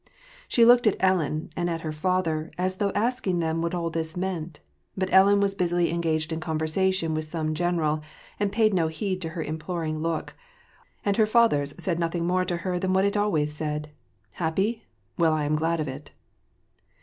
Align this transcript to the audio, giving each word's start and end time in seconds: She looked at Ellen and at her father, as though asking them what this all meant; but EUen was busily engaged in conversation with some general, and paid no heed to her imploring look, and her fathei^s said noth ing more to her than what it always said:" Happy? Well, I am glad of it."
She 0.47 0.65
looked 0.65 0.87
at 0.87 0.95
Ellen 0.99 1.51
and 1.55 1.69
at 1.69 1.81
her 1.81 1.91
father, 1.91 2.49
as 2.57 2.77
though 2.77 2.89
asking 2.95 3.37
them 3.37 3.61
what 3.61 3.93
this 3.93 4.15
all 4.15 4.19
meant; 4.19 4.59
but 4.97 5.11
EUen 5.11 5.39
was 5.39 5.53
busily 5.53 5.91
engaged 5.91 6.33
in 6.33 6.39
conversation 6.39 7.13
with 7.13 7.25
some 7.25 7.53
general, 7.53 8.01
and 8.39 8.51
paid 8.51 8.73
no 8.73 8.87
heed 8.87 9.21
to 9.21 9.29
her 9.29 9.43
imploring 9.43 9.99
look, 9.99 10.33
and 11.05 11.17
her 11.17 11.27
fathei^s 11.27 11.79
said 11.79 11.99
noth 11.99 12.15
ing 12.15 12.25
more 12.25 12.45
to 12.45 12.57
her 12.65 12.79
than 12.79 12.93
what 12.93 13.05
it 13.05 13.15
always 13.15 13.53
said:" 13.53 13.91
Happy? 14.41 14.85
Well, 15.19 15.33
I 15.33 15.45
am 15.45 15.55
glad 15.55 15.79
of 15.79 15.87
it." 15.87 16.09